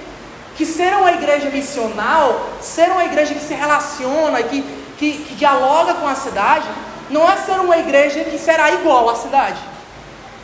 [0.61, 4.61] Que ser uma igreja missional, ser uma igreja que se relaciona, que,
[4.99, 6.69] que, que dialoga com a cidade,
[7.09, 9.59] não é ser uma igreja que será igual à cidade.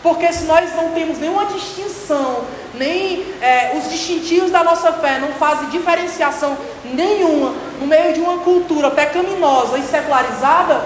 [0.02, 5.35] Porque se nós não temos nenhuma distinção, nem é, os distintivos da nossa fé não
[5.35, 10.83] fazem diferenciação nenhuma no meio de uma cultura pecaminosa e secularizada,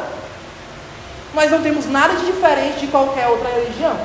[1.32, 3.96] nós não temos nada de diferente de qualquer outra religião,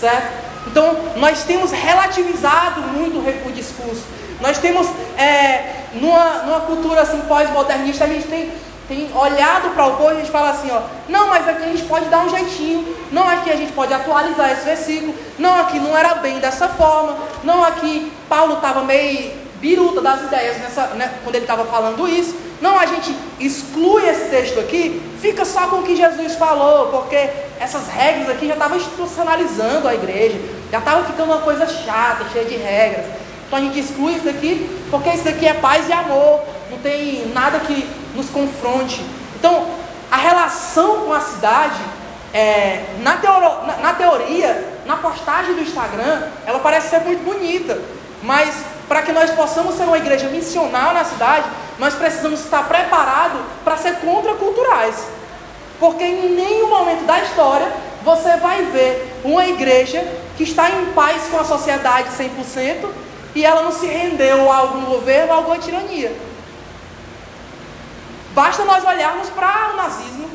[0.00, 0.42] certo?
[0.68, 4.23] Então, nós temos relativizado muito o discurso.
[4.44, 8.52] Nós temos, é, numa, numa cultura assim, pós-modernista, a gente tem,
[8.86, 11.68] tem olhado para o povo e a gente fala assim, ó, não, mas aqui a
[11.68, 15.78] gente pode dar um jeitinho, não aqui a gente pode atualizar esse versículo, não aqui
[15.80, 21.14] não era bem dessa forma, não aqui Paulo estava meio biruta das ideias nessa, né,
[21.22, 22.36] quando ele estava falando isso.
[22.60, 27.30] Não, a gente exclui esse texto aqui, fica só com o que Jesus falou, porque
[27.58, 30.38] essas regras aqui já estavam institucionalizando a igreja,
[30.70, 33.23] já estava ficando uma coisa chata, cheia de regras.
[33.46, 37.28] Então a gente exclui isso daqui, porque isso daqui é paz e amor, não tem
[37.34, 39.04] nada que nos confronte.
[39.38, 39.66] Então,
[40.10, 41.80] a relação com a cidade,
[42.32, 47.80] é, na, teoro, na, na teoria, na postagem do Instagram, ela parece ser muito bonita,
[48.22, 48.54] mas
[48.88, 51.44] para que nós possamos ser uma igreja missional na cidade,
[51.78, 54.96] nós precisamos estar preparados para ser contraculturais.
[55.80, 57.68] Porque em nenhum momento da história
[58.02, 63.03] você vai ver uma igreja que está em paz com a sociedade 100%
[63.34, 66.14] e ela não se rendeu a algum governo, a alguma tirania.
[68.32, 70.30] Basta nós olharmos para o nazismo,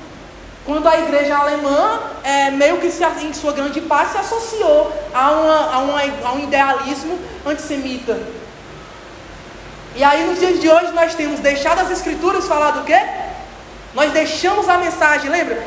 [0.65, 5.31] quando a igreja alemã, é, meio que se, em sua grande parte, se associou a,
[5.31, 8.19] uma, a, uma, a um idealismo antissemita.
[9.95, 12.99] E aí nos dias de hoje nós temos deixado as escrituras falar do quê?
[13.93, 15.61] Nós deixamos a mensagem, lembra?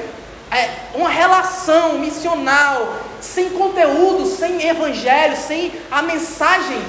[0.51, 6.81] É uma relação missional, sem conteúdo, sem evangelho, sem a mensagem,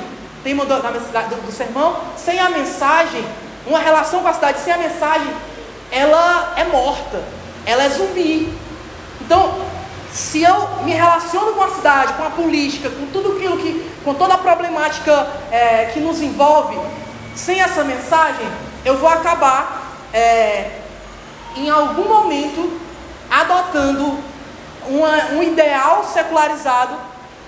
[0.43, 3.25] tema do, do, do sermão, sem a mensagem,
[3.65, 5.33] uma relação com a cidade sem a mensagem,
[5.91, 7.23] ela é morta,
[7.65, 8.53] ela é zumbi.
[9.21, 9.61] Então,
[10.11, 14.13] se eu me relaciono com a cidade, com a política, com tudo aquilo que, com
[14.13, 16.77] toda a problemática é, que nos envolve,
[17.35, 18.45] sem essa mensagem,
[18.85, 20.79] eu vou acabar, é,
[21.55, 22.79] em algum momento,
[23.29, 24.19] adotando
[24.87, 26.95] uma, um ideal secularizado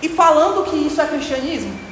[0.01, 1.84] e falando que isso é cristianismo.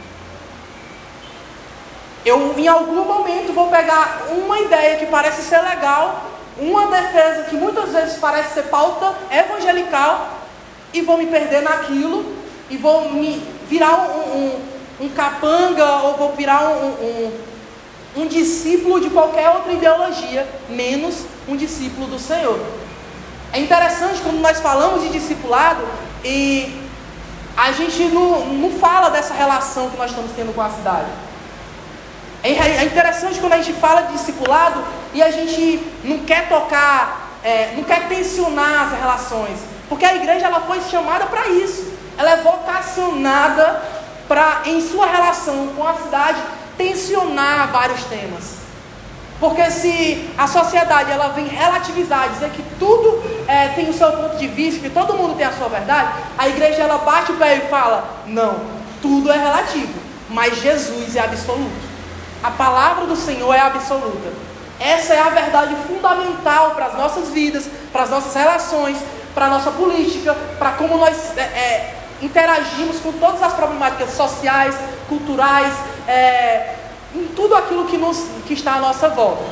[2.26, 7.56] Eu, em algum momento, vou pegar uma ideia que parece ser legal, uma defesa que
[7.56, 10.40] muitas vezes parece ser pauta evangelical,
[10.94, 12.26] e vou me perder naquilo,
[12.70, 14.62] e vou me virar um, um,
[15.02, 17.32] um capanga, ou vou virar um,
[18.16, 22.60] um discípulo de qualquer outra ideologia, menos um discípulo do Senhor.
[23.52, 25.84] É interessante quando nós falamos de discipulado
[26.24, 26.82] e
[27.56, 31.08] a gente não, não fala dessa relação que nós estamos tendo com a cidade.
[32.44, 37.40] É, é interessante quando a gente fala de discipulado e a gente não quer tocar,
[37.42, 41.94] é, não quer tensionar as relações, porque a igreja ela foi chamada para isso.
[42.18, 43.82] Ela é vocacionada
[44.28, 46.40] para, em sua relação com a cidade,
[46.78, 48.58] tensionar vários temas.
[49.40, 54.38] Porque se a sociedade ela vem relativizar, dizer que tudo é, tem o seu ponto
[54.38, 57.56] de vista, que todo mundo tem a sua verdade, a igreja ela bate o pé
[57.58, 58.62] e fala: não,
[59.02, 59.94] tudo é relativo,
[60.30, 61.93] mas Jesus é absoluto.
[62.44, 64.34] A palavra do Senhor é absoluta.
[64.80, 68.98] Essa é a verdade fundamental para as nossas vidas, para as nossas relações,
[69.34, 74.76] para a nossa política, para como nós é, é, interagimos com todas as problemáticas sociais,
[75.08, 75.74] culturais,
[76.08, 76.76] é,
[77.16, 79.44] em tudo aquilo que, nos, que está à nossa volta.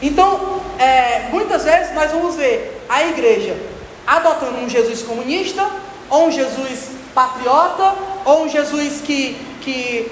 [0.00, 3.56] Então, é, muitas vezes nós vamos ver a igreja
[4.04, 5.70] adotando um Jesus comunista,
[6.10, 10.10] ou um Jesus patriota, ou um Jesus que, que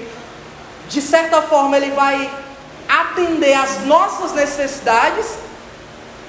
[0.91, 2.29] de certa forma, ele vai
[2.87, 5.25] atender às nossas necessidades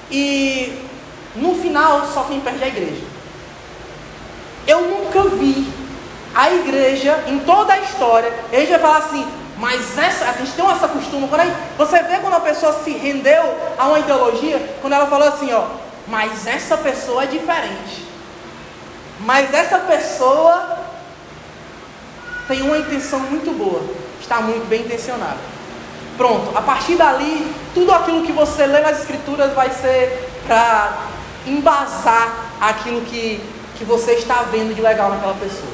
[0.09, 0.81] e
[1.35, 3.03] no final só quem perde é a igreja.
[4.65, 5.67] Eu nunca vi
[6.33, 10.65] a igreja, em toda a história, gente vai falar assim, mas essa, a gente tem
[10.65, 13.43] essa costume, quando aí, você vê quando a pessoa se rendeu
[13.77, 15.65] a uma ideologia, quando ela falou assim, ó,
[16.07, 18.07] mas essa pessoa é diferente.
[19.19, 20.79] Mas essa pessoa
[22.47, 23.83] tem uma intenção muito boa,
[24.23, 25.37] está muito bem intencionada.
[26.17, 31.07] pronto, a partir dali, tudo aquilo que você lê nas escrituras vai ser para
[31.45, 33.41] embasar aquilo que,
[33.75, 35.73] que você está vendo de legal naquela pessoa.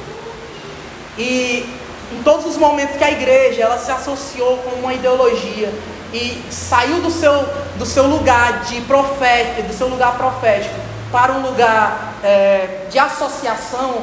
[1.18, 1.68] E
[2.12, 5.72] em todos os momentos que a igreja ela se associou com uma ideologia
[6.12, 7.44] e saiu do seu,
[7.76, 10.74] do seu lugar de profético, do seu lugar profético,
[11.12, 14.02] para um lugar é, de associação,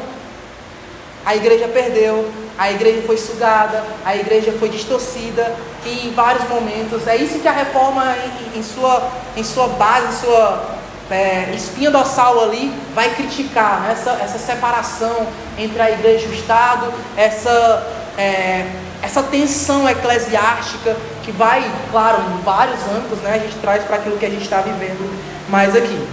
[1.26, 5.56] a igreja perdeu, a igreja foi sugada, a igreja foi distorcida
[5.86, 7.08] e em vários momentos.
[7.08, 8.16] É isso que a reforma,
[8.56, 10.78] em, em sua, em sua base, em sua
[11.12, 13.92] é, espinha dorsal ali, vai criticar né?
[13.92, 15.28] essa, essa separação
[15.58, 17.88] entre a igreja e o Estado, essa,
[18.18, 18.66] é,
[19.04, 23.36] essa tensão eclesiástica que vai, claro, em vários âmbitos, né?
[23.36, 25.08] a gente traz para aquilo que a gente está vivendo
[25.50, 26.08] mais aqui.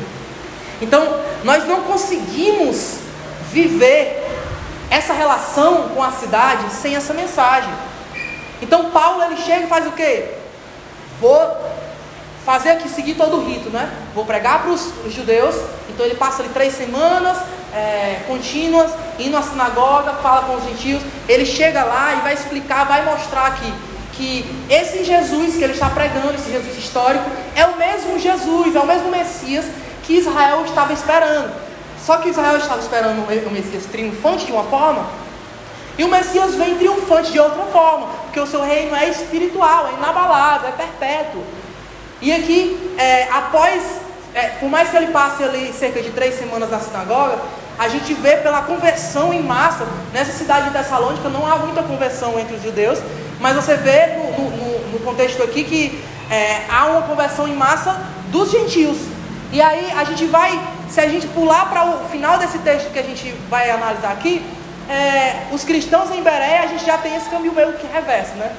[0.83, 2.99] Então, nós não conseguimos
[3.51, 4.25] viver
[4.91, 7.73] essa relação com a cidade sem essa mensagem.
[8.63, 10.31] Então Paulo ele chega e faz o quê?
[11.21, 11.57] Vou
[12.45, 13.91] fazer aqui, seguir todo o rito, né?
[14.15, 15.55] Vou pregar para os judeus.
[15.89, 17.39] Então ele passa ali três semanas
[17.75, 21.03] é, contínuas, indo à sinagoga, fala com os gentios.
[21.29, 23.73] Ele chega lá e vai explicar, vai mostrar aqui
[24.13, 28.79] que esse Jesus que ele está pregando, esse Jesus histórico, é o mesmo Jesus, é
[28.79, 29.65] o mesmo Messias
[30.05, 31.64] que Israel estava esperando.
[32.05, 35.07] Só que Israel estava esperando o Messias triunfante de uma forma,
[35.97, 39.97] e o Messias vem triunfante de outra forma, porque o seu reino é espiritual, é
[39.97, 41.43] inabalável, é perpétuo.
[42.21, 43.83] E aqui, é, após,
[44.35, 47.39] é, por mais que ele passe ali cerca de três semanas na sinagoga,
[47.79, 52.39] a gente vê pela conversão em massa, nessa cidade de Tessalônica não há muita conversão
[52.39, 52.99] entre os judeus,
[53.41, 58.01] mas você vê no, no, no contexto aqui que é, há uma conversão em massa
[58.29, 58.99] dos gentios.
[59.53, 62.99] E aí a gente vai se a gente pular para o final desse texto que
[62.99, 64.45] a gente vai analisar aqui,
[64.89, 68.53] é, os cristãos em Bereia, a gente já tem esse caminho meio que reverso, né?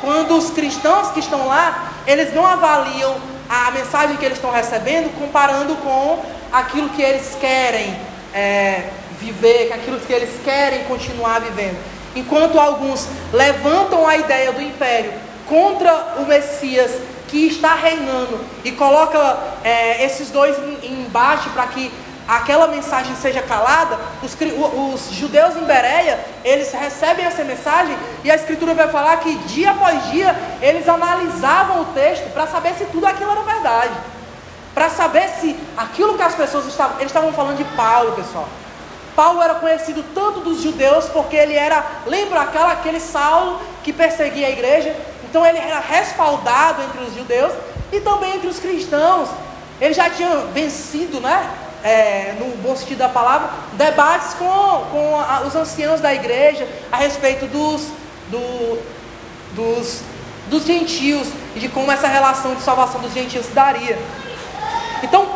[0.00, 3.16] Quando os cristãos que estão lá, eles não avaliam
[3.48, 6.22] a mensagem que eles estão recebendo comparando com
[6.52, 7.96] aquilo que eles querem
[8.32, 11.76] é, viver, com aquilo que eles querem continuar vivendo.
[12.14, 15.12] Enquanto alguns levantam a ideia do império
[15.48, 16.92] contra o Messias
[17.28, 21.90] que está reinando e coloca é, esses dois embaixo para que
[22.26, 28.34] aquela mensagem seja calada, os, os, judeus em Bereia, eles recebem essa mensagem e a
[28.34, 33.06] escritura vai falar que dia após dia eles analisavam o texto para saber se tudo
[33.06, 33.94] aquilo era verdade.
[34.74, 38.48] Para saber se aquilo que as pessoas estavam, eles estavam falando de Paulo, pessoal.
[39.14, 44.48] Paulo era conhecido tanto dos judeus porque ele era, lembra aquela, aquele Saulo que perseguia
[44.48, 44.96] a igreja,
[45.34, 47.52] então ele era respaldado entre os judeus
[47.90, 49.28] e também entre os cristãos.
[49.80, 51.50] Ele já tinha vencido, né?
[51.82, 56.98] É, no bom sentido da palavra, debates com, com a, os anciãos da igreja a
[56.98, 57.88] respeito dos,
[58.30, 58.78] do,
[59.56, 60.02] dos,
[60.46, 61.26] dos gentios
[61.56, 63.98] e de como essa relação de salvação dos gentios se daria.
[65.02, 65.28] Então,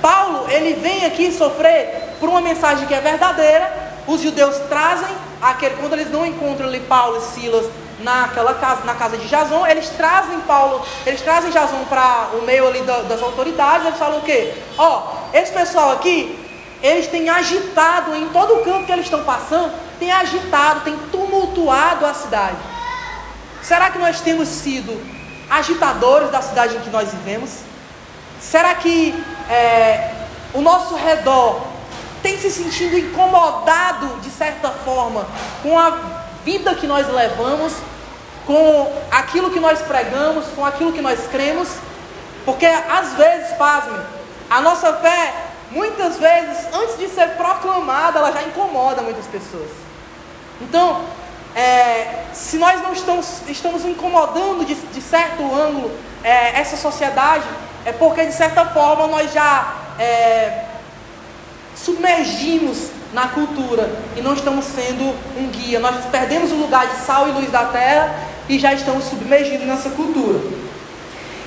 [0.00, 3.70] Paulo, ele vem aqui sofrer por uma mensagem que é verdadeira.
[4.06, 7.66] Os judeus trazem aquele, quando eles não encontram ali Paulo e Silas
[8.02, 12.66] naquela casa, na casa de Jason, eles trazem Paulo, eles trazem Jason para o meio
[12.66, 14.54] ali das autoridades, eles falam o quê?
[14.76, 16.38] Ó, esse pessoal aqui,
[16.82, 22.04] eles têm agitado em todo o campo que eles estão passando, tem agitado, tem tumultuado
[22.04, 22.56] a cidade.
[23.62, 25.00] Será que nós temos sido
[25.48, 27.50] agitadores da cidade em que nós vivemos?
[28.40, 29.14] Será que
[29.48, 30.10] é,
[30.52, 31.62] o nosso redor
[32.22, 35.26] tem se sentido incomodado de certa forma
[35.62, 37.72] com a vida que nós levamos?
[38.46, 41.68] com aquilo que nós pregamos, com aquilo que nós cremos,
[42.44, 43.98] porque às vezes, pasme,
[44.50, 45.34] a nossa fé,
[45.70, 49.70] muitas vezes, antes de ser proclamada, ela já incomoda muitas pessoas.
[50.60, 51.04] Então,
[51.54, 55.90] é, se nós não estamos, estamos incomodando de, de certo ângulo
[56.24, 57.44] é, essa sociedade,
[57.84, 60.64] é porque de certa forma nós já é,
[61.76, 65.78] submergimos na cultura e não estamos sendo um guia.
[65.78, 68.14] Nós perdemos o lugar de sal e luz da terra
[68.48, 70.40] e já estamos submergidos nessa cultura.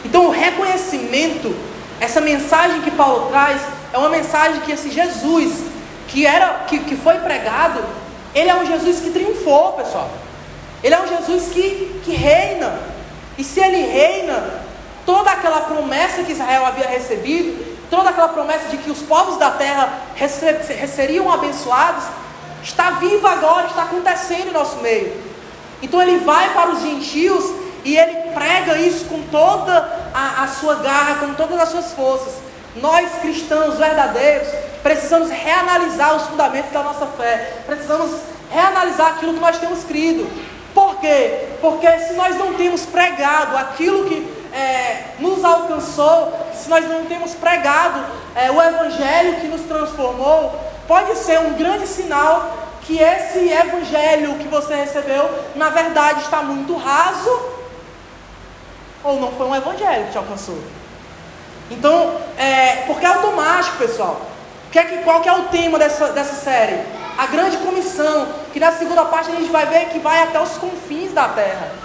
[0.04, 1.56] Então, o reconhecimento,
[2.00, 3.62] essa mensagem que Paulo traz,
[3.92, 5.64] é uma mensagem que esse Jesus,
[6.08, 7.84] que, era, que, que foi pregado,
[8.34, 10.12] ele é um Jesus que triunfou, pessoal.
[10.84, 12.78] Ele é um Jesus que, que reina.
[13.38, 14.62] E se ele reina,
[15.06, 19.52] toda aquela promessa que Israel havia recebido, toda aquela promessa de que os povos da
[19.52, 20.02] terra
[20.88, 22.04] seriam abençoados,
[22.64, 25.22] está viva agora, está acontecendo em nosso meio.
[25.82, 27.46] Então ele vai para os gentios
[27.84, 32.34] e ele prega isso com toda a, a sua garra, com todas as suas forças.
[32.76, 34.48] Nós cristãos verdadeiros
[34.82, 38.20] precisamos reanalisar os fundamentos da nossa fé, precisamos
[38.52, 40.28] reanalisar aquilo que nós temos crido.
[40.74, 41.48] Por quê?
[41.62, 47.36] Porque se nós não temos pregado aquilo que é, nos alcançou, se nós não temos
[47.36, 48.02] pregado
[48.34, 54.48] é, o Evangelho que nos transformou, pode ser um grande sinal que esse Evangelho que
[54.48, 57.50] você recebeu, na verdade, está muito raso,
[59.04, 60.60] ou não foi um Evangelho que te alcançou.
[61.70, 64.22] Então, é, porque é automático, pessoal.
[64.72, 66.80] Que é que, qual que é o tema dessa, dessa série?
[67.18, 70.58] A grande comissão, que na segunda parte a gente vai ver que vai até os
[70.58, 71.85] confins da terra.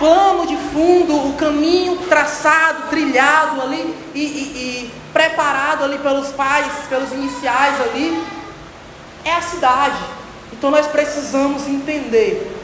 [0.00, 6.66] Plano de fundo, o caminho traçado, trilhado ali e, e, e preparado ali pelos pais,
[6.88, 8.20] pelos iniciais ali,
[9.24, 9.98] é a cidade.
[10.52, 12.56] Então nós precisamos entender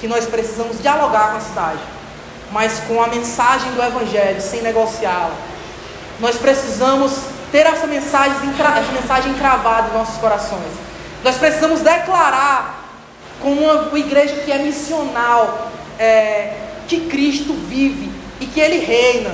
[0.00, 1.80] que nós precisamos dialogar com a cidade
[2.52, 5.34] mas com a mensagem do Evangelho, sem negociá-la.
[6.20, 7.12] Nós precisamos
[7.50, 10.70] ter essa mensagem, essa mensagem em nossos corações.
[11.24, 12.84] Nós precisamos declarar
[13.40, 16.61] como uma igreja que é missional, é,
[16.92, 19.30] que Cristo vive e que Ele reina,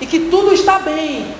[0.00, 1.34] e que tudo está bem,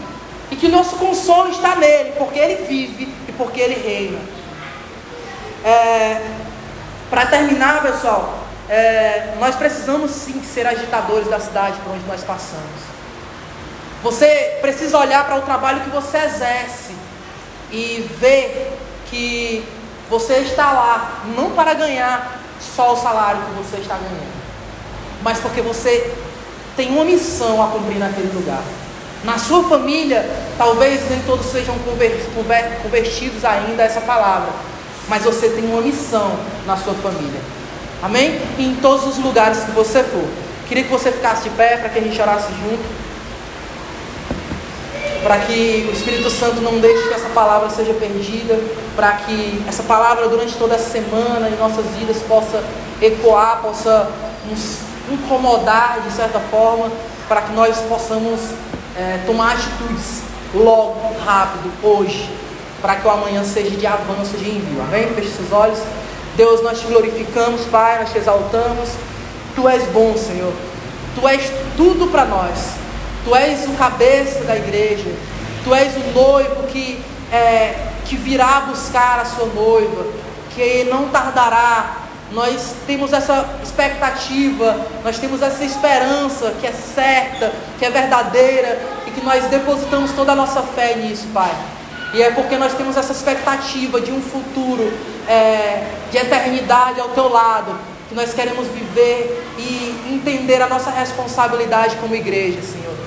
[0.51, 4.19] e que nosso consolo está nele, porque Ele vive e porque Ele reina.
[5.65, 6.21] É,
[7.09, 8.39] Para terminar, pessoal,
[8.69, 12.81] é, nós precisamos sim ser agitadores da cidade por onde nós passamos.
[14.03, 16.95] Você precisa olhar para o trabalho que você exerce
[17.73, 18.73] e ver
[19.11, 19.65] que
[20.09, 22.41] você está lá não para ganhar
[22.77, 24.40] só o salário que você está ganhando,
[25.23, 26.13] mas porque você
[26.77, 28.63] tem uma missão a cumprir naquele lugar.
[29.23, 31.75] Na sua família, talvez nem todos sejam
[32.83, 34.51] convertidos ainda a essa palavra,
[35.09, 36.33] mas você tem uma missão
[36.67, 37.41] na sua família.
[38.03, 38.41] Amém?
[38.59, 40.25] E em todos os lugares que você for.
[40.67, 43.11] Queria que você ficasse de pé para que a gente orasse junto.
[45.23, 48.59] Para que o Espírito Santo não deixe que essa palavra seja perdida.
[48.97, 52.65] Para que essa palavra durante toda a semana em nossas vidas possa
[53.03, 54.11] ecoar, possa
[54.49, 56.91] nos incomodar de certa forma.
[57.29, 58.41] Para que nós possamos
[58.97, 60.23] é, tomar atitudes
[60.55, 62.29] logo, rápido, hoje.
[62.83, 64.83] Para que o amanhã seja de avanço, de envio.
[64.83, 65.13] Amém?
[65.15, 65.79] Feche seus olhos.
[66.37, 68.91] Deus, nós te glorificamos, Pai, nós te exaltamos.
[69.55, 70.53] Tu és bom, Senhor.
[71.15, 72.59] Tu és tudo para nós.
[73.25, 75.11] Tu és o cabeça da igreja.
[75.65, 80.07] Tu és o noivo que, é, que virá buscar a sua noiva,
[80.55, 81.97] que não tardará.
[82.33, 89.11] Nós temos essa expectativa, nós temos essa esperança que é certa, que é verdadeira e
[89.11, 91.53] que nós depositamos toda a nossa fé nisso, Pai.
[92.15, 94.93] E é porque nós temos essa expectativa de um futuro
[95.29, 97.77] é, de eternidade ao teu lado,
[98.09, 103.00] que nós queremos viver e entender a nossa responsabilidade como igreja, Senhor.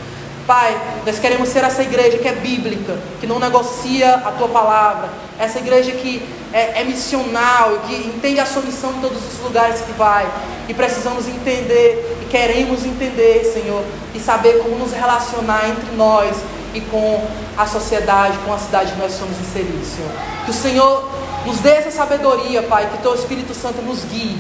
[0.46, 5.10] Pai, nós queremos ser essa igreja que é bíblica, que não negocia a tua palavra,
[5.40, 6.22] essa igreja que
[6.52, 10.30] é, é missional, que entende a sua missão em todos os lugares que vai,
[10.68, 13.84] e precisamos entender e queremos entender, Senhor,
[14.14, 16.36] e saber como nos relacionar entre nós
[16.74, 17.26] e com
[17.58, 20.12] a sociedade, com a cidade que nós somos inseridos, Senhor.
[20.44, 21.10] Que o Senhor
[21.46, 24.38] nos dê essa sabedoria, Pai, que Teu Espírito Santo nos guie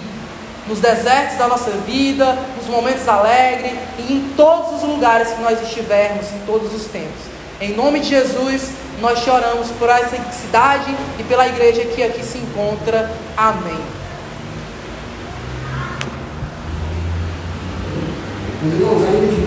[0.68, 5.62] nos desertos da nossa vida, nos momentos alegres e em todos os lugares que nós
[5.62, 7.34] estivermos, em todos os tempos.
[7.60, 12.24] Em nome de Jesus, nós te oramos por essa cidade e pela igreja que aqui
[12.24, 13.12] se encontra.
[13.38, 13.80] Amém.